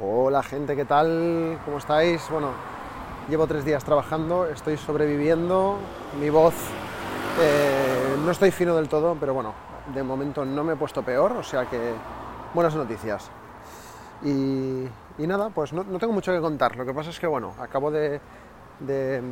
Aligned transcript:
Hola 0.00 0.44
gente, 0.44 0.76
¿qué 0.76 0.84
tal? 0.84 1.58
¿Cómo 1.64 1.78
estáis? 1.78 2.22
Bueno, 2.30 2.50
llevo 3.28 3.48
tres 3.48 3.64
días 3.64 3.82
trabajando, 3.82 4.46
estoy 4.46 4.76
sobreviviendo, 4.76 5.76
mi 6.20 6.30
voz 6.30 6.54
eh, 7.40 8.16
no 8.24 8.30
estoy 8.30 8.52
fino 8.52 8.76
del 8.76 8.88
todo, 8.88 9.16
pero 9.18 9.34
bueno, 9.34 9.54
de 9.92 10.04
momento 10.04 10.44
no 10.44 10.62
me 10.62 10.74
he 10.74 10.76
puesto 10.76 11.02
peor, 11.02 11.32
o 11.32 11.42
sea 11.42 11.64
que 11.64 11.94
buenas 12.54 12.76
noticias. 12.76 13.28
Y, 14.22 14.86
nada, 15.18 15.50
pues 15.50 15.72
no, 15.72 15.82
tengo 15.98 16.12
mucho 16.12 16.32
que 16.32 16.40
contar, 16.40 16.76
lo 16.76 16.86
que 16.86 16.94
pasa 16.94 17.10
es 17.10 17.18
que 17.18 17.26
bueno, 17.26 17.54
acabo 17.58 17.90
de, 17.90 18.20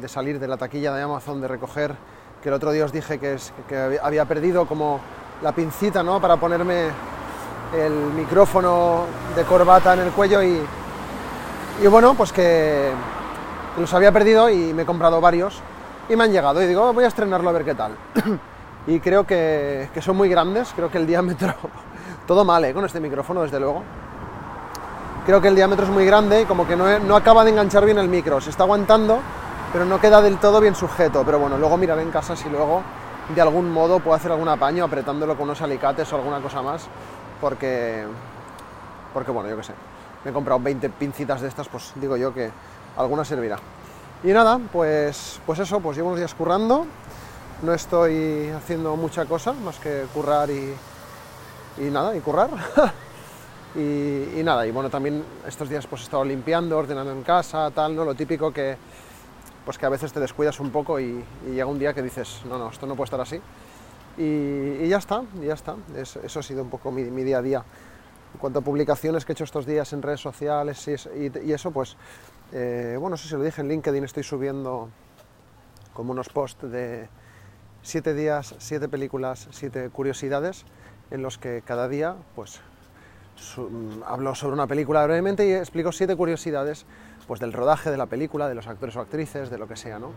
salir 0.08 0.40
de 0.40 0.48
la 0.48 0.56
taquilla 0.56 0.92
de 0.92 1.02
Amazon, 1.02 1.40
de 1.40 1.46
recoger, 1.46 1.94
que 2.42 2.48
el 2.48 2.54
otro 2.54 2.72
día 2.72 2.84
os 2.84 2.92
dije 2.92 3.20
que, 3.20 3.98
había 4.02 4.24
perdido 4.24 4.66
como 4.66 4.98
la 5.42 5.52
pincita, 5.52 6.02
¿no? 6.02 6.20
Para 6.20 6.38
ponerme 6.38 6.90
el 7.74 7.92
micrófono 7.92 9.04
de 9.34 9.42
corbata 9.44 9.94
en 9.94 10.00
el 10.00 10.10
cuello 10.10 10.42
y, 10.42 10.60
y 11.82 11.86
bueno, 11.86 12.14
pues 12.14 12.32
que 12.32 12.90
los 13.78 13.92
había 13.92 14.12
perdido 14.12 14.48
y 14.48 14.72
me 14.72 14.82
he 14.82 14.86
comprado 14.86 15.20
varios 15.20 15.60
y 16.08 16.16
me 16.16 16.24
han 16.24 16.32
llegado 16.32 16.62
y 16.62 16.66
digo, 16.66 16.88
"Oh, 16.88 16.92
voy 16.92 17.04
a 17.04 17.08
estrenarlo 17.08 17.50
a 17.50 17.52
ver 17.52 17.64
qué 17.64 17.74
tal. 17.74 17.96
y 18.86 19.00
creo 19.00 19.26
que, 19.26 19.90
que 19.92 20.00
son 20.00 20.16
muy 20.16 20.28
grandes, 20.28 20.72
creo 20.74 20.90
que 20.90 20.98
el 20.98 21.06
diámetro, 21.06 21.54
todo 22.26 22.44
mal, 22.44 22.64
¿eh? 22.64 22.72
Con 22.72 22.84
este 22.84 23.00
micrófono, 23.00 23.42
desde 23.42 23.60
luego. 23.60 23.82
Creo 25.26 25.40
que 25.40 25.48
el 25.48 25.56
diámetro 25.56 25.84
es 25.84 25.90
muy 25.90 26.06
grande 26.06 26.42
y 26.42 26.44
como 26.44 26.66
que 26.68 26.76
no, 26.76 26.98
no 27.00 27.16
acaba 27.16 27.44
de 27.44 27.50
enganchar 27.50 27.84
bien 27.84 27.98
el 27.98 28.08
micro, 28.08 28.40
se 28.40 28.50
está 28.50 28.62
aguantando, 28.62 29.18
pero 29.72 29.84
no 29.84 30.00
queda 30.00 30.22
del 30.22 30.38
todo 30.38 30.60
bien 30.60 30.76
sujeto. 30.76 31.24
Pero 31.26 31.40
bueno, 31.40 31.58
luego 31.58 31.76
miraré 31.76 32.02
en 32.02 32.12
casa 32.12 32.36
si 32.36 32.48
luego 32.48 32.82
de 33.34 33.40
algún 33.40 33.72
modo 33.72 33.98
puedo 33.98 34.14
hacer 34.14 34.30
algún 34.30 34.48
apaño 34.48 34.84
apretándolo 34.84 35.34
con 35.34 35.44
unos 35.44 35.60
alicates 35.60 36.12
o 36.12 36.16
alguna 36.16 36.40
cosa 36.40 36.62
más, 36.62 36.86
porque, 37.40 38.04
porque 39.12 39.30
bueno, 39.30 39.48
yo 39.48 39.56
qué 39.56 39.62
sé, 39.64 39.72
me 40.24 40.30
he 40.30 40.34
comprado 40.34 40.60
20 40.60 40.88
pincitas 40.90 41.40
de 41.40 41.48
estas, 41.48 41.68
pues 41.68 41.92
digo 41.96 42.16
yo 42.16 42.32
que 42.34 42.50
alguna 42.96 43.24
servirá. 43.24 43.58
Y 44.24 44.28
nada, 44.28 44.58
pues, 44.72 45.40
pues 45.44 45.58
eso, 45.58 45.80
pues 45.80 45.96
llevo 45.96 46.08
unos 46.08 46.18
días 46.18 46.34
currando, 46.34 46.86
no 47.62 47.72
estoy 47.72 48.48
haciendo 48.48 48.96
mucha 48.96 49.26
cosa 49.26 49.52
más 49.52 49.78
que 49.78 50.04
currar 50.12 50.50
y, 50.50 50.74
nada, 51.90 52.16
y 52.16 52.20
currar. 52.20 52.50
y, 53.74 54.40
y 54.40 54.42
nada, 54.42 54.66
y 54.66 54.70
bueno, 54.70 54.90
también 54.90 55.22
estos 55.46 55.68
días 55.68 55.86
pues 55.86 56.02
he 56.02 56.04
estado 56.04 56.24
limpiando, 56.24 56.76
ordenando 56.76 57.12
en 57.12 57.22
casa, 57.22 57.70
tal, 57.70 57.94
¿no? 57.94 58.04
Lo 58.04 58.14
típico 58.14 58.52
que, 58.52 58.76
pues 59.64 59.78
que 59.78 59.86
a 59.86 59.90
veces 59.90 60.12
te 60.12 60.20
descuidas 60.20 60.58
un 60.60 60.70
poco 60.70 60.98
y, 60.98 61.24
y 61.46 61.50
llega 61.50 61.66
un 61.66 61.78
día 61.78 61.92
que 61.92 62.02
dices, 62.02 62.40
no, 62.46 62.58
no, 62.58 62.70
esto 62.70 62.86
no 62.86 62.96
puede 62.96 63.06
estar 63.06 63.20
así. 63.20 63.40
Y, 64.18 64.84
y 64.84 64.88
ya 64.88 64.98
está, 64.98 65.22
ya 65.42 65.54
está. 65.54 65.76
Es- 65.96 66.16
eso 66.16 66.40
ha 66.40 66.42
sido 66.42 66.62
un 66.62 66.70
poco 66.70 66.90
mi, 66.90 67.02
mi 67.04 67.22
día 67.22 67.38
a 67.38 67.42
día. 67.42 67.64
En 68.34 68.40
cuanto 68.40 68.58
a 68.58 68.62
publicaciones 68.62 69.24
que 69.24 69.32
he 69.32 69.34
hecho 69.34 69.44
estos 69.44 69.66
días 69.66 69.92
en 69.92 70.02
redes 70.02 70.20
sociales 70.20 70.86
y, 70.88 71.26
y- 71.48 71.52
eso, 71.52 71.70
pues, 71.70 71.96
eh, 72.52 72.96
bueno, 73.00 73.16
sí 73.16 73.28
se 73.28 73.36
lo 73.36 73.42
dije 73.42 73.60
en 73.60 73.68
LinkedIn, 73.68 74.04
estoy 74.04 74.22
subiendo 74.22 74.88
como 75.94 76.12
unos 76.12 76.28
posts 76.28 76.70
de 76.70 77.08
siete 77.82 78.14
días, 78.14 78.54
siete 78.58 78.88
películas, 78.88 79.48
siete 79.52 79.88
curiosidades, 79.90 80.64
en 81.10 81.22
los 81.22 81.38
que 81.38 81.62
cada 81.64 81.88
día, 81.88 82.16
pues, 82.34 82.60
su- 83.36 83.68
mm, 83.70 84.02
hablo 84.06 84.34
sobre 84.34 84.54
una 84.54 84.66
película 84.66 85.04
brevemente 85.04 85.46
y 85.46 85.52
explico 85.52 85.92
siete 85.92 86.16
curiosidades, 86.16 86.84
pues, 87.26 87.40
del 87.40 87.52
rodaje 87.52 87.90
de 87.90 87.96
la 87.96 88.06
película, 88.06 88.48
de 88.48 88.54
los 88.54 88.66
actores 88.66 88.96
o 88.96 89.00
actrices, 89.00 89.50
de 89.50 89.58
lo 89.58 89.66
que 89.68 89.76
sea, 89.76 89.98
¿no? 89.98 90.10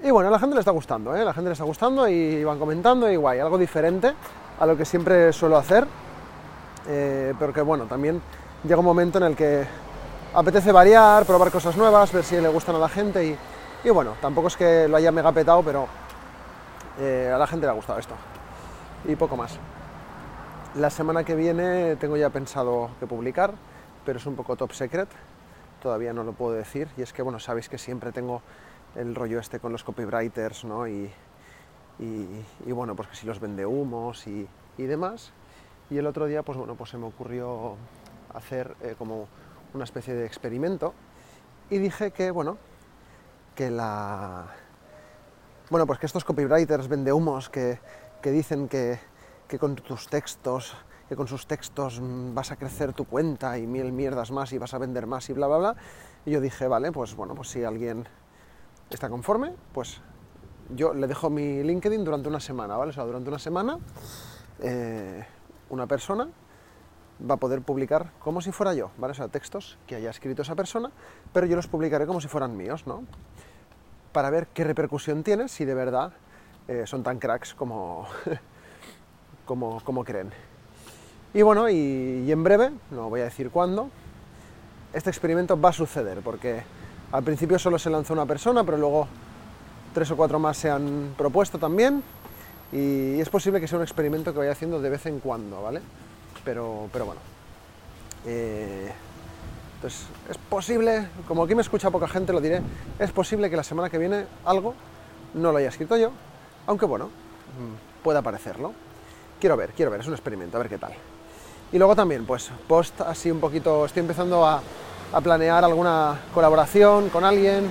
Y 0.00 0.12
bueno, 0.12 0.28
a 0.28 0.30
la 0.32 0.38
gente 0.38 0.54
le 0.54 0.60
está 0.60 0.70
gustando, 0.70 1.16
¿eh? 1.16 1.24
La 1.24 1.34
gente 1.34 1.48
le 1.48 1.52
está 1.54 1.64
gustando 1.64 2.08
y 2.08 2.44
van 2.44 2.58
comentando 2.58 3.10
y 3.10 3.16
guay, 3.16 3.40
algo 3.40 3.58
diferente 3.58 4.14
a 4.60 4.64
lo 4.64 4.76
que 4.76 4.84
siempre 4.84 5.32
suelo 5.32 5.56
hacer. 5.56 5.86
Eh, 6.86 7.34
pero 7.36 7.52
que 7.52 7.60
bueno, 7.60 7.84
también 7.84 8.22
llega 8.62 8.78
un 8.78 8.84
momento 8.84 9.18
en 9.18 9.24
el 9.24 9.36
que 9.36 9.66
apetece 10.34 10.70
variar, 10.70 11.24
probar 11.24 11.50
cosas 11.50 11.76
nuevas, 11.76 12.12
ver 12.12 12.22
si 12.22 12.40
le 12.40 12.48
gustan 12.48 12.76
a 12.76 12.78
la 12.78 12.88
gente 12.88 13.26
y, 13.26 13.36
y 13.82 13.90
bueno, 13.90 14.14
tampoco 14.20 14.46
es 14.46 14.56
que 14.56 14.86
lo 14.86 14.96
haya 14.96 15.10
mega 15.10 15.32
petado, 15.32 15.64
pero 15.64 15.88
eh, 17.00 17.32
a 17.34 17.36
la 17.36 17.46
gente 17.48 17.66
le 17.66 17.72
ha 17.72 17.74
gustado 17.74 17.98
esto. 17.98 18.14
Y 19.04 19.16
poco 19.16 19.36
más. 19.36 19.58
La 20.76 20.90
semana 20.90 21.24
que 21.24 21.34
viene 21.34 21.96
tengo 21.96 22.16
ya 22.16 22.30
pensado 22.30 22.90
que 23.00 23.06
publicar, 23.08 23.52
pero 24.06 24.18
es 24.18 24.26
un 24.26 24.36
poco 24.36 24.54
top 24.54 24.72
secret, 24.72 25.08
todavía 25.82 26.12
no 26.12 26.22
lo 26.22 26.34
puedo 26.34 26.52
decir, 26.52 26.88
y 26.96 27.02
es 27.02 27.12
que 27.12 27.22
bueno, 27.22 27.40
sabéis 27.40 27.68
que 27.68 27.78
siempre 27.78 28.12
tengo 28.12 28.42
el 28.96 29.14
rollo 29.14 29.38
este 29.38 29.60
con 29.60 29.72
los 29.72 29.84
copywriters, 29.84 30.64
¿no? 30.64 30.86
Y, 30.86 31.10
y- 31.98 32.72
bueno, 32.72 32.94
pues 32.94 33.08
que 33.08 33.16
si 33.16 33.26
los 33.26 33.40
vende 33.40 33.66
humos 33.66 34.26
y, 34.26 34.46
y 34.76 34.82
demás. 34.84 35.32
Y 35.90 35.98
el 35.98 36.06
otro 36.06 36.26
día, 36.26 36.42
pues 36.42 36.58
bueno, 36.58 36.74
pues 36.74 36.90
se 36.90 36.98
me 36.98 37.06
ocurrió 37.06 37.76
hacer 38.34 38.76
eh, 38.82 38.94
como 38.98 39.26
una 39.74 39.84
especie 39.84 40.14
de 40.14 40.26
experimento 40.26 40.94
y 41.70 41.78
dije 41.78 42.10
que, 42.10 42.30
bueno, 42.30 42.56
que 43.54 43.70
la... 43.70 44.46
Bueno, 45.70 45.86
pues 45.86 45.98
que 45.98 46.06
estos 46.06 46.24
copywriters 46.24 46.88
vende 46.88 47.12
humos 47.12 47.50
que, 47.50 47.78
que 48.22 48.30
dicen 48.30 48.68
que, 48.68 48.98
que 49.48 49.58
con 49.58 49.74
tus 49.76 50.08
textos, 50.08 50.76
que 51.08 51.16
con 51.16 51.26
sus 51.28 51.46
textos 51.46 52.00
vas 52.02 52.50
a 52.52 52.56
crecer 52.56 52.92
tu 52.94 53.04
cuenta 53.04 53.58
y 53.58 53.66
mil 53.66 53.92
mierdas 53.92 54.30
más 54.30 54.52
y 54.52 54.58
vas 54.58 54.72
a 54.74 54.78
vender 54.78 55.06
más 55.06 55.28
y 55.28 55.32
bla, 55.34 55.46
bla, 55.46 55.58
bla. 55.58 55.76
Y 56.24 56.30
yo 56.30 56.40
dije, 56.40 56.68
vale, 56.68 56.92
pues 56.92 57.14
bueno, 57.14 57.34
pues 57.34 57.48
si 57.48 57.64
alguien 57.64 58.06
está 58.94 59.08
conforme, 59.08 59.52
pues 59.72 60.00
yo 60.74 60.92
le 60.94 61.06
dejo 61.06 61.30
mi 61.30 61.62
LinkedIn 61.62 62.04
durante 62.04 62.28
una 62.28 62.40
semana, 62.40 62.76
¿vale? 62.76 62.90
O 62.90 62.92
sea, 62.92 63.04
durante 63.04 63.28
una 63.28 63.38
semana 63.38 63.78
eh, 64.60 65.24
una 65.70 65.86
persona 65.86 66.28
va 67.28 67.34
a 67.34 67.38
poder 67.38 67.62
publicar 67.62 68.12
como 68.18 68.40
si 68.40 68.52
fuera 68.52 68.74
yo, 68.74 68.90
¿vale? 68.98 69.14
O 69.20 69.28
textos 69.28 69.78
que 69.86 69.96
haya 69.96 70.10
escrito 70.10 70.42
esa 70.42 70.54
persona, 70.54 70.90
pero 71.32 71.46
yo 71.46 71.56
los 71.56 71.66
publicaré 71.66 72.06
como 72.06 72.20
si 72.20 72.28
fueran 72.28 72.56
míos, 72.56 72.86
¿no? 72.86 73.04
Para 74.12 74.30
ver 74.30 74.46
qué 74.48 74.64
repercusión 74.64 75.22
tiene, 75.22 75.48
si 75.48 75.64
de 75.64 75.74
verdad 75.74 76.12
eh, 76.68 76.86
son 76.86 77.02
tan 77.02 77.18
cracks 77.18 77.54
como, 77.54 78.06
como, 79.46 79.80
como 79.84 80.04
creen. 80.04 80.30
Y 81.34 81.42
bueno, 81.42 81.68
y 81.68 82.30
en 82.30 82.42
breve, 82.42 82.70
no 82.90 83.10
voy 83.10 83.20
a 83.20 83.24
decir 83.24 83.50
cuándo, 83.50 83.90
este 84.92 85.10
experimento 85.10 85.60
va 85.60 85.68
a 85.70 85.72
suceder, 85.74 86.20
porque 86.22 86.62
al 87.12 87.22
principio 87.22 87.58
solo 87.58 87.78
se 87.78 87.90
lanzó 87.90 88.12
una 88.12 88.26
persona, 88.26 88.64
pero 88.64 88.76
luego 88.76 89.08
tres 89.94 90.10
o 90.10 90.16
cuatro 90.16 90.38
más 90.38 90.56
se 90.56 90.70
han 90.70 91.14
propuesto 91.16 91.58
también, 91.58 92.02
y 92.72 93.18
es 93.18 93.28
posible 93.30 93.60
que 93.60 93.66
sea 93.68 93.78
un 93.78 93.84
experimento 93.84 94.32
que 94.32 94.38
vaya 94.40 94.52
haciendo 94.52 94.80
de 94.80 94.90
vez 94.90 95.06
en 95.06 95.20
cuando, 95.20 95.62
¿vale? 95.62 95.80
Pero, 96.44 96.88
pero 96.92 97.06
bueno. 97.06 97.20
Eh, 98.26 98.92
entonces, 99.76 100.06
es 100.28 100.36
posible, 100.36 101.08
como 101.26 101.44
aquí 101.44 101.54
me 101.54 101.62
escucha 101.62 101.90
poca 101.90 102.08
gente, 102.08 102.32
lo 102.32 102.40
diré, 102.40 102.60
es 102.98 103.12
posible 103.12 103.48
que 103.48 103.56
la 103.56 103.62
semana 103.62 103.88
que 103.88 103.96
viene 103.96 104.26
algo 104.44 104.74
no 105.34 105.52
lo 105.52 105.58
haya 105.58 105.68
escrito 105.68 105.96
yo, 105.96 106.10
aunque 106.66 106.84
bueno, 106.84 107.06
mm, 107.06 108.02
pueda 108.02 108.20
parecerlo. 108.20 108.72
Quiero 109.40 109.56
ver, 109.56 109.70
quiero 109.70 109.90
ver, 109.90 110.00
es 110.00 110.06
un 110.08 110.14
experimento, 110.14 110.56
a 110.56 110.60
ver 110.60 110.68
qué 110.68 110.78
tal. 110.78 110.92
Y 111.70 111.78
luego 111.78 111.94
también, 111.94 112.26
pues, 112.26 112.50
post 112.66 113.00
así 113.02 113.30
un 113.30 113.40
poquito, 113.40 113.86
estoy 113.86 114.00
empezando 114.00 114.44
a, 114.44 114.60
a 115.12 115.20
planear 115.20 115.64
alguna 115.64 116.20
colaboración 116.34 117.08
con 117.08 117.24
alguien 117.24 117.66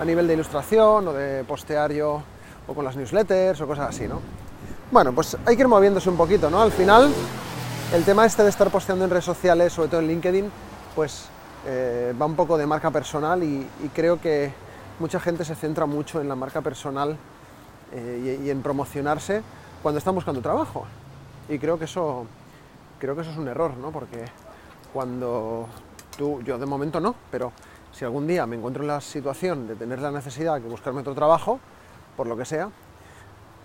a 0.00 0.04
nivel 0.04 0.26
de 0.26 0.34
ilustración 0.34 1.08
o 1.08 1.12
de 1.12 1.44
postear 1.44 1.92
yo 1.92 2.22
o 2.66 2.74
con 2.74 2.84
las 2.84 2.96
newsletters 2.96 3.60
o 3.60 3.66
cosas 3.66 3.90
así, 3.90 4.08
¿no? 4.08 4.20
Bueno, 4.90 5.12
pues 5.12 5.36
hay 5.46 5.56
que 5.56 5.62
ir 5.62 5.68
moviéndose 5.68 6.08
un 6.10 6.16
poquito, 6.16 6.50
¿no? 6.50 6.62
Al 6.62 6.72
final, 6.72 7.12
el 7.92 8.04
tema 8.04 8.26
este 8.26 8.42
de 8.42 8.50
estar 8.50 8.70
posteando 8.70 9.04
en 9.04 9.10
redes 9.10 9.24
sociales, 9.24 9.72
sobre 9.72 9.88
todo 9.88 10.00
en 10.00 10.08
LinkedIn, 10.08 10.50
pues 10.94 11.26
eh, 11.66 12.14
va 12.20 12.26
un 12.26 12.36
poco 12.36 12.58
de 12.58 12.66
marca 12.66 12.90
personal 12.90 13.42
y, 13.42 13.66
creo 13.94 14.20
que 14.20 14.52
mucha 14.98 15.18
gente 15.20 15.44
se 15.44 15.54
centra 15.54 15.86
mucho 15.86 16.20
en 16.20 16.28
la 16.28 16.36
marca 16.36 16.60
personal 16.60 17.16
eh, 17.92 18.38
y, 18.42 18.46
y 18.46 18.50
en 18.50 18.62
promocionarse 18.62 19.42
cuando 19.82 19.98
están 19.98 20.14
buscando 20.14 20.40
trabajo. 20.40 20.86
Y 21.48 21.58
creo 21.58 21.78
que 21.78 21.84
eso, 21.84 22.26
creo 22.98 23.14
que 23.14 23.22
eso 23.22 23.30
es 23.30 23.36
un 23.36 23.48
error, 23.48 23.76
¿no? 23.76 23.90
Porque 23.90 24.24
cuando 24.92 25.68
tú, 26.16 26.42
yo 26.42 26.58
de 26.58 26.66
momento 26.66 27.00
no, 27.00 27.14
pero 27.30 27.52
si 27.92 28.04
algún 28.04 28.26
día 28.26 28.46
me 28.46 28.56
encuentro 28.56 28.82
en 28.82 28.88
la 28.88 29.00
situación 29.00 29.66
de 29.66 29.76
tener 29.76 30.00
la 30.00 30.10
necesidad 30.10 30.60
de 30.60 30.68
buscarme 30.68 31.00
otro 31.00 31.14
trabajo, 31.14 31.60
por 32.16 32.26
lo 32.26 32.36
que 32.36 32.44
sea, 32.44 32.70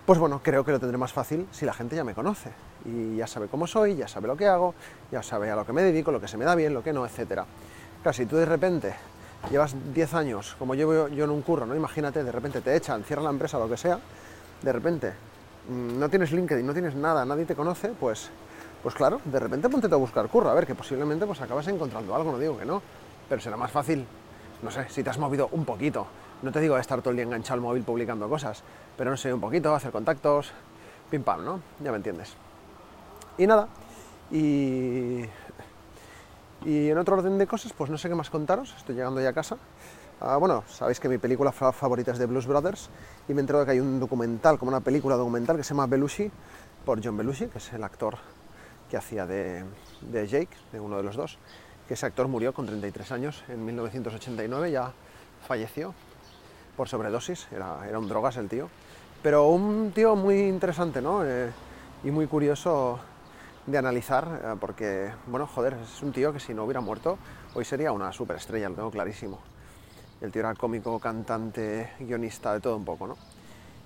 pues 0.06 0.18
bueno, 0.18 0.40
creo 0.42 0.64
que 0.64 0.72
lo 0.72 0.80
tendré 0.80 0.98
más 0.98 1.12
fácil 1.12 1.46
si 1.50 1.64
la 1.64 1.72
gente 1.72 1.96
ya 1.96 2.04
me 2.04 2.14
conoce 2.14 2.50
y 2.84 3.16
ya 3.16 3.26
sabe 3.26 3.48
cómo 3.48 3.66
soy, 3.66 3.96
ya 3.96 4.08
sabe 4.08 4.28
lo 4.28 4.36
que 4.36 4.46
hago, 4.46 4.74
ya 5.12 5.22
sabe 5.22 5.50
a 5.50 5.56
lo 5.56 5.64
que 5.64 5.72
me 5.72 5.82
dedico, 5.82 6.10
lo 6.10 6.20
que 6.20 6.28
se 6.28 6.36
me 6.36 6.44
da 6.44 6.54
bien, 6.54 6.74
lo 6.74 6.82
que 6.82 6.92
no, 6.92 7.04
etcétera. 7.04 7.44
Claro, 8.02 8.16
si 8.16 8.26
tú 8.26 8.36
de 8.36 8.46
repente 8.46 8.94
llevas 9.50 9.74
10 9.94 10.14
años, 10.14 10.56
como 10.58 10.74
llevo 10.74 11.08
yo 11.08 11.24
en 11.24 11.30
un 11.30 11.42
curro, 11.42 11.66
¿no? 11.66 11.74
Imagínate, 11.74 12.24
de 12.24 12.32
repente 12.32 12.60
te 12.60 12.74
echan, 12.74 13.04
cierran 13.04 13.24
la 13.24 13.30
empresa, 13.30 13.58
lo 13.58 13.68
que 13.68 13.76
sea, 13.76 13.98
de 14.62 14.72
repente 14.72 15.12
mm, 15.68 15.98
no 15.98 16.08
tienes 16.08 16.32
LinkedIn, 16.32 16.66
no 16.66 16.72
tienes 16.72 16.94
nada, 16.94 17.24
nadie 17.24 17.44
te 17.44 17.54
conoce, 17.54 17.88
pues, 17.88 18.30
pues 18.82 18.94
claro, 18.94 19.20
de 19.24 19.38
repente 19.38 19.68
ponte 19.68 19.86
a 19.92 19.96
buscar 19.96 20.28
curro, 20.28 20.50
a 20.50 20.54
ver, 20.54 20.66
que 20.66 20.74
posiblemente 20.74 21.26
pues 21.26 21.40
acabas 21.40 21.66
encontrando 21.68 22.14
algo, 22.14 22.32
no 22.32 22.38
digo 22.38 22.58
que 22.58 22.64
no, 22.64 22.82
pero 23.28 23.40
será 23.40 23.56
más 23.56 23.70
fácil, 23.70 24.06
no 24.62 24.70
sé, 24.70 24.88
si 24.88 25.02
te 25.02 25.10
has 25.10 25.18
movido 25.18 25.48
un 25.52 25.64
poquito, 25.64 26.06
no 26.42 26.50
te 26.50 26.60
digo 26.60 26.78
estar 26.78 27.00
todo 27.00 27.10
el 27.10 27.16
día 27.16 27.24
enganchado 27.24 27.54
al 27.54 27.60
móvil 27.60 27.82
publicando 27.82 28.28
cosas, 28.28 28.62
pero 28.96 29.10
no 29.10 29.16
sé, 29.16 29.32
un 29.32 29.40
poquito, 29.40 29.74
hacer 29.74 29.90
contactos, 29.90 30.52
pim 31.10 31.22
pam, 31.22 31.44
¿no? 31.44 31.60
Ya 31.82 31.90
me 31.90 31.98
entiendes. 31.98 32.34
Y 33.36 33.46
nada, 33.46 33.68
y, 34.30 35.24
Y 36.64 36.90
en 36.90 36.98
otro 36.98 37.16
orden 37.16 37.38
de 37.38 37.46
cosas, 37.46 37.72
pues 37.72 37.90
no 37.90 37.96
sé 37.96 38.08
qué 38.08 38.14
más 38.14 38.28
contaros, 38.28 38.74
estoy 38.76 38.94
llegando 38.94 39.20
ya 39.20 39.30
a 39.30 39.32
casa. 39.32 39.56
Ah, 40.20 40.36
bueno, 40.36 40.62
sabéis 40.68 41.00
que 41.00 41.08
mi 41.08 41.16
película 41.16 41.52
favorita 41.52 42.12
es 42.12 42.18
de 42.18 42.26
Blues 42.26 42.46
Brothers 42.46 42.90
y 43.26 43.32
me 43.32 43.40
he 43.40 43.40
enterado 43.40 43.64
que 43.64 43.70
hay 43.70 43.80
un 43.80 43.98
documental, 43.98 44.58
como 44.58 44.68
una 44.68 44.80
película 44.80 45.16
documental 45.16 45.56
que 45.56 45.64
se 45.64 45.70
llama 45.70 45.86
Belushi, 45.86 46.30
por 46.84 47.02
John 47.02 47.16
Belushi, 47.16 47.46
que 47.46 47.58
es 47.58 47.72
el 47.72 47.82
actor 47.82 48.18
que 48.90 48.96
hacía 48.96 49.26
de, 49.26 49.64
de 50.00 50.26
Jake, 50.26 50.54
de 50.72 50.80
uno 50.80 50.96
de 50.96 51.02
los 51.02 51.16
dos, 51.16 51.38
que 51.88 51.94
ese 51.94 52.06
actor 52.06 52.28
murió 52.28 52.52
con 52.52 52.66
33 52.66 53.12
años 53.12 53.44
en 53.48 53.64
1989, 53.64 54.70
ya 54.70 54.92
falleció 55.46 55.94
por 56.76 56.88
sobredosis, 56.88 57.46
era, 57.52 57.88
era 57.88 57.98
un 57.98 58.08
drogas 58.08 58.36
el 58.36 58.48
tío, 58.48 58.68
pero 59.22 59.48
un 59.48 59.92
tío 59.94 60.16
muy 60.16 60.40
interesante, 60.40 61.00
¿no? 61.00 61.24
Eh, 61.24 61.50
y 62.04 62.10
muy 62.10 62.26
curioso 62.26 62.98
de 63.66 63.78
analizar, 63.78 64.40
eh, 64.42 64.56
porque, 64.58 65.12
bueno, 65.26 65.46
joder, 65.46 65.74
es 65.74 66.02
un 66.02 66.12
tío 66.12 66.32
que 66.32 66.40
si 66.40 66.54
no 66.54 66.64
hubiera 66.64 66.80
muerto, 66.80 67.18
hoy 67.54 67.64
sería 67.64 67.92
una 67.92 68.12
superestrella, 68.12 68.68
lo 68.68 68.74
tengo 68.74 68.90
clarísimo. 68.90 69.38
El 70.20 70.32
tío 70.32 70.40
era 70.40 70.54
cómico, 70.54 70.98
cantante, 70.98 71.92
guionista, 72.00 72.52
de 72.54 72.60
todo 72.60 72.76
un 72.76 72.84
poco, 72.84 73.06
¿no? 73.06 73.16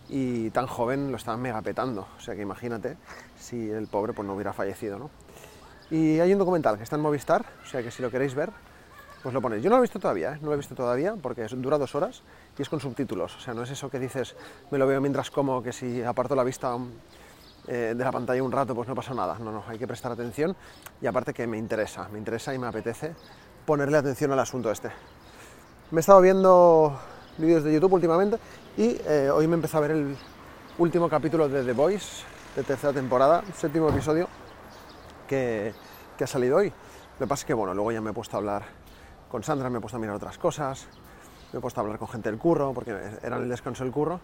Y 0.09 0.51
tan 0.51 0.67
joven 0.67 1.11
lo 1.11 1.17
estaba 1.17 1.37
megapetando, 1.37 2.07
o 2.17 2.21
sea 2.21 2.35
que 2.35 2.43
imagínate 2.43 2.97
si 3.39 3.71
el 3.71 3.87
pobre 3.87 4.13
pues 4.13 4.27
no 4.27 4.35
hubiera 4.35 4.53
fallecido, 4.53 4.99
¿no? 4.99 5.11
Y 5.91 6.21
hay 6.21 6.33
un 6.33 6.39
documental 6.39 6.77
que 6.77 6.83
está 6.83 6.97
en 6.97 7.03
Movistar, 7.03 7.45
o 7.63 7.67
sea 7.67 7.83
que 7.83 7.91
si 7.91 8.03
lo 8.03 8.11
queréis 8.11 8.35
ver, 8.35 8.51
pues 9.25 9.33
lo 9.33 9.41
ponéis. 9.41 9.63
Yo 9.63 9.71
no 9.71 9.77
lo 9.77 9.81
he 9.81 9.85
visto 9.85 9.99
todavía, 9.99 10.35
¿eh? 10.35 10.39
no 10.43 10.49
lo 10.49 10.55
he 10.55 10.57
visto 10.59 10.75
todavía 10.75 11.15
porque 11.21 11.47
dura 11.47 11.79
dos 11.79 11.95
horas 11.95 12.23
y 12.59 12.63
es 12.63 12.69
con 12.69 12.79
subtítulos. 12.79 13.35
O 13.37 13.41
sea, 13.41 13.55
no 13.55 13.63
es 13.63 13.71
eso 13.71 13.89
que 13.89 13.99
dices, 13.99 14.37
me 14.71 14.77
lo 14.77 14.87
veo 14.87 15.01
mientras 15.01 15.31
como, 15.31 15.63
que 15.63 15.73
si 15.73 16.03
aparto 16.03 16.35
la 16.35 16.45
vista 16.45 16.77
eh, 17.67 17.95
de 17.97 18.05
la 18.05 18.13
pantalla 18.13 18.43
un 18.43 18.53
rato, 18.53 18.75
pues 18.75 18.87
no 18.87 18.95
pasa 18.95 19.15
nada. 19.15 19.39
No, 19.39 19.51
no, 19.51 19.65
hay 19.67 19.79
que 19.79 19.87
prestar 19.87 20.13
atención 20.13 20.55
y 21.01 21.07
aparte 21.07 21.33
que 21.33 21.47
me 21.47 21.57
interesa, 21.57 22.07
me 22.11 22.19
interesa 22.19 22.53
y 22.53 22.59
me 22.59 22.67
apetece 22.67 23.15
ponerle 23.65 23.97
atención 23.97 24.31
al 24.33 24.41
asunto 24.41 24.71
este. 24.71 24.91
Me 25.91 25.99
he 25.99 26.01
estado 26.01 26.21
viendo 26.21 26.99
vídeos 27.39 27.65
de 27.65 27.73
YouTube 27.73 27.93
últimamente 27.93 28.39
y 28.77 28.97
eh, 29.07 29.31
hoy 29.33 29.47
me 29.47 29.55
he 29.55 29.57
empezado 29.57 29.85
a 29.85 29.89
ver 29.89 29.97
el 29.97 30.17
último 30.79 31.09
capítulo 31.09 31.49
de 31.49 31.65
The 31.65 31.73
Voice, 31.73 32.25
de 32.57 32.63
tercera 32.63 32.93
temporada, 32.93 33.43
séptimo 33.57 33.89
episodio, 33.89 34.29
que, 35.29 35.73
que 36.17 36.25
ha 36.25 36.27
salido 36.27 36.57
hoy. 36.57 36.69
Lo 36.69 37.27
que 37.27 37.29
pasa 37.29 37.43
es 37.43 37.47
que, 37.47 37.55
bueno, 37.55 37.75
luego 37.75 37.93
ya 37.93 38.01
me 38.01 38.11
he 38.11 38.13
puesto 38.13 38.37
a 38.37 38.39
hablar 38.39 38.85
con 39.35 39.43
Sandra 39.43 39.69
me 39.69 39.79
he 39.79 39.81
puesto 39.81 39.97
a 39.97 40.01
mirar 40.01 40.15
otras 40.15 40.39
cosas, 40.39 40.87
me 41.53 41.59
he 41.59 41.61
puesto 41.61 41.81
a 41.81 41.83
hablar 41.83 41.99
con 41.99 42.07
gente 42.07 42.31
del 42.31 42.39
curro, 42.39 42.73
porque 42.73 42.97
era 43.21 43.37
el 43.37 43.49
descanso 43.49 43.83
del 43.83 43.93
curro. 43.93 44.21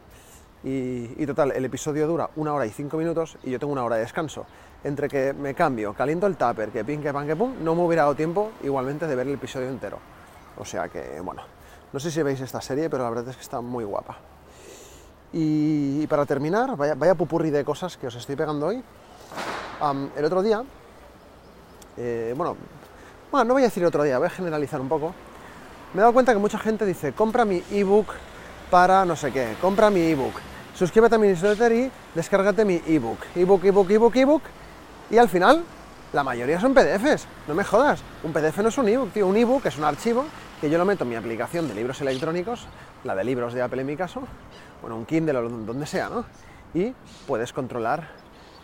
Y, 0.62 1.26
total, 1.26 1.50
el 1.50 1.64
episodio 1.64 2.06
dura 2.06 2.30
una 2.36 2.54
hora 2.54 2.64
y 2.64 2.70
cinco 2.70 2.96
minutos 2.96 3.36
y 3.42 3.50
yo 3.50 3.58
tengo 3.58 3.72
una 3.72 3.82
hora 3.82 3.96
de 3.96 4.02
descanso. 4.02 4.46
Entre 4.84 5.08
que 5.08 5.32
me 5.32 5.52
cambio, 5.52 5.94
caliento 5.94 6.28
el 6.28 6.36
tupper, 6.36 6.68
que 6.68 6.84
pin, 6.84 7.02
que 7.02 7.12
pan, 7.12 7.26
que 7.26 7.34
pum, 7.34 7.54
no 7.60 7.74
me 7.74 7.82
hubiera 7.82 8.02
dado 8.02 8.14
tiempo 8.14 8.52
igualmente 8.62 9.08
de 9.08 9.16
ver 9.16 9.26
el 9.26 9.34
episodio 9.34 9.68
entero. 9.68 9.98
O 10.58 10.64
sea 10.64 10.88
que, 10.88 11.20
bueno, 11.20 11.42
no 11.92 12.00
sé 12.00 12.10
si 12.10 12.22
veis 12.22 12.40
esta 12.40 12.60
serie, 12.60 12.88
pero 12.88 13.04
la 13.04 13.10
verdad 13.10 13.28
es 13.28 13.36
que 13.36 13.42
está 13.42 13.60
muy 13.60 13.84
guapa. 13.84 14.16
Y, 15.32 16.06
para 16.08 16.26
terminar, 16.26 16.76
vaya, 16.76 16.94
vaya, 16.94 17.14
pupurri 17.14 17.50
de 17.50 17.64
cosas 17.64 17.96
que 17.96 18.06
os 18.06 18.14
estoy 18.14 18.36
pegando 18.36 18.66
hoy. 18.66 18.82
el 20.16 20.24
otro 20.24 20.42
día, 20.42 20.62
eh, 21.96 22.34
bueno, 22.36 22.56
bueno, 23.30 23.44
no 23.44 23.54
voy 23.54 23.62
a 23.62 23.66
decir 23.66 23.84
otro 23.84 24.02
día, 24.02 24.18
voy 24.18 24.26
a 24.26 24.30
generalizar 24.30 24.80
un 24.80 24.88
poco. 24.88 25.14
Me 25.94 25.98
he 25.98 26.02
dado 26.02 26.12
cuenta 26.12 26.32
que 26.32 26.38
mucha 26.38 26.58
gente 26.58 26.84
dice, 26.86 27.12
compra 27.12 27.44
mi 27.44 27.62
ebook 27.70 28.08
para 28.70 29.04
no 29.04 29.16
sé 29.16 29.32
qué, 29.32 29.56
compra 29.60 29.90
mi 29.90 30.00
ebook, 30.00 30.34
suscríbete 30.74 31.16
a 31.16 31.18
mi 31.18 31.28
newsletter 31.28 31.72
y 31.72 31.90
descárgate 32.14 32.64
mi 32.64 32.80
ebook, 32.86 33.18
ebook, 33.34 33.64
ebook, 33.64 33.90
ebook, 33.90 34.16
ebook, 34.16 34.42
y 35.10 35.18
al 35.18 35.28
final 35.28 35.64
la 36.12 36.24
mayoría 36.24 36.60
son 36.60 36.74
PDFs, 36.74 37.26
no 37.46 37.54
me 37.54 37.64
jodas, 37.64 38.02
un 38.24 38.32
PDF 38.32 38.58
no 38.58 38.68
es 38.68 38.78
un 38.78 38.88
ebook, 38.88 39.12
tío, 39.12 39.26
un 39.26 39.36
ebook 39.36 39.66
es 39.66 39.78
un 39.78 39.84
archivo 39.84 40.24
que 40.60 40.68
yo 40.68 40.76
lo 40.76 40.84
meto 40.84 41.04
en 41.04 41.10
mi 41.10 41.16
aplicación 41.16 41.68
de 41.68 41.74
libros 41.74 42.00
electrónicos, 42.00 42.66
la 43.04 43.14
de 43.14 43.24
libros 43.24 43.54
de 43.54 43.62
Apple 43.62 43.80
en 43.80 43.86
mi 43.86 43.96
caso, 43.96 44.22
bueno, 44.80 44.96
un 44.96 45.06
Kindle 45.06 45.38
o 45.38 45.48
donde 45.48 45.86
sea, 45.86 46.08
¿no? 46.08 46.24
Y 46.74 46.94
puedes 47.26 47.52
controlar 47.52 48.08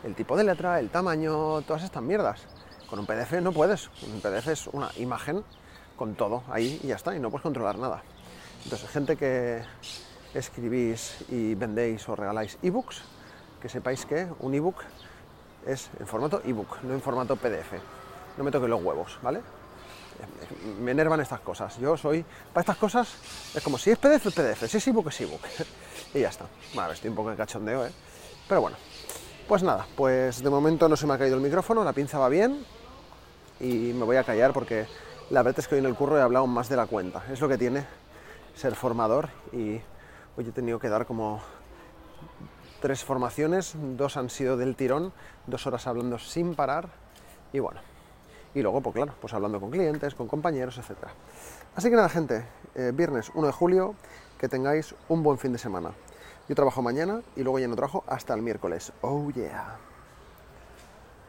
el 0.04 0.14
tipo 0.14 0.36
de 0.36 0.44
letra, 0.44 0.78
el 0.80 0.90
tamaño, 0.90 1.62
todas 1.62 1.82
estas 1.82 2.02
mierdas. 2.02 2.42
Con 2.88 3.00
un 3.00 3.06
PDF 3.06 3.32
no 3.42 3.52
puedes. 3.52 3.90
Un 4.02 4.20
PDF 4.20 4.48
es 4.48 4.66
una 4.68 4.90
imagen 4.96 5.42
con 5.96 6.14
todo 6.14 6.44
ahí 6.50 6.80
y 6.82 6.88
ya 6.88 6.96
está, 6.96 7.16
y 7.16 7.18
no 7.18 7.30
puedes 7.30 7.42
controlar 7.42 7.78
nada. 7.78 8.02
Entonces, 8.64 8.88
gente 8.90 9.16
que 9.16 9.62
escribís 10.34 11.24
y 11.28 11.54
vendéis 11.54 12.08
o 12.08 12.14
regaláis 12.14 12.58
ebooks, 12.62 13.02
que 13.60 13.68
sepáis 13.68 14.06
que 14.06 14.28
un 14.40 14.54
ebook 14.54 14.76
es 15.66 15.90
en 15.98 16.06
formato 16.06 16.40
ebook, 16.44 16.82
no 16.82 16.94
en 16.94 17.02
formato 17.02 17.36
PDF. 17.36 17.72
No 18.38 18.44
me 18.44 18.50
toque 18.50 18.68
los 18.68 18.82
huevos, 18.82 19.18
¿vale? 19.22 19.40
Me 20.80 20.92
enervan 20.92 21.20
estas 21.20 21.40
cosas. 21.40 21.78
Yo 21.78 21.96
soy, 21.96 22.24
para 22.52 22.62
estas 22.62 22.76
cosas, 22.76 23.08
es 23.54 23.62
como 23.62 23.76
si 23.76 23.90
es 23.90 23.98
PDF, 23.98 24.26
es 24.26 24.34
PDF, 24.34 24.66
si 24.66 24.76
es 24.76 24.86
ebook, 24.88 25.08
es 25.08 25.20
ebook. 25.20 25.42
y 26.14 26.20
ya 26.20 26.28
está. 26.28 26.46
Bueno, 26.74 26.92
estoy 26.92 27.10
un 27.10 27.16
poco 27.16 27.30
de 27.30 27.36
cachondeo, 27.36 27.86
¿eh? 27.86 27.92
Pero 28.48 28.60
bueno, 28.60 28.76
pues 29.48 29.62
nada, 29.62 29.86
pues 29.96 30.42
de 30.42 30.50
momento 30.50 30.88
no 30.88 30.96
se 30.96 31.06
me 31.06 31.14
ha 31.14 31.18
caído 31.18 31.36
el 31.36 31.42
micrófono, 31.42 31.82
la 31.84 31.92
pinza 31.92 32.18
va 32.18 32.28
bien, 32.28 32.64
y 33.60 33.92
me 33.92 34.04
voy 34.04 34.16
a 34.16 34.24
callar 34.24 34.52
porque 34.52 34.86
la 35.30 35.42
verdad 35.42 35.60
es 35.60 35.68
que 35.68 35.74
hoy 35.74 35.80
en 35.80 35.86
el 35.86 35.94
curro 35.94 36.18
he 36.18 36.22
hablado 36.22 36.46
más 36.46 36.68
de 36.68 36.76
la 36.76 36.86
cuenta. 36.86 37.24
Es 37.32 37.40
lo 37.40 37.48
que 37.48 37.58
tiene 37.58 37.84
ser 38.54 38.74
formador 38.74 39.28
y 39.52 39.80
hoy 40.36 40.48
he 40.48 40.52
tenido 40.52 40.78
que 40.78 40.88
dar 40.88 41.06
como 41.06 41.42
tres 42.80 43.04
formaciones, 43.04 43.74
dos 43.96 44.16
han 44.16 44.30
sido 44.30 44.56
del 44.56 44.76
tirón, 44.76 45.12
dos 45.46 45.66
horas 45.66 45.86
hablando 45.86 46.18
sin 46.18 46.54
parar 46.54 46.88
y 47.52 47.58
bueno. 47.58 47.80
Y 48.54 48.62
luego, 48.62 48.80
pues 48.80 48.94
claro, 48.94 49.14
pues 49.20 49.34
hablando 49.34 49.60
con 49.60 49.70
clientes, 49.70 50.14
con 50.14 50.28
compañeros, 50.28 50.78
etc. 50.78 50.96
Así 51.74 51.90
que 51.90 51.96
nada, 51.96 52.08
gente, 52.08 52.46
eh, 52.74 52.92
viernes 52.94 53.30
1 53.34 53.46
de 53.46 53.52
julio, 53.52 53.94
que 54.38 54.48
tengáis 54.48 54.94
un 55.08 55.22
buen 55.22 55.38
fin 55.38 55.52
de 55.52 55.58
semana. 55.58 55.90
Yo 56.48 56.54
trabajo 56.54 56.80
mañana 56.80 57.22
y 57.34 57.42
luego 57.42 57.58
ya 57.58 57.68
no 57.68 57.76
trabajo 57.76 58.04
hasta 58.06 58.32
el 58.34 58.42
miércoles. 58.42 58.92
Oh 59.02 59.30
yeah. 59.30 59.76